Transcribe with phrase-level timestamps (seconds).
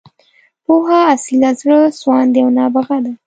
[0.65, 3.11] پوهه، اصیله، زړه سواندې او نابغه ده.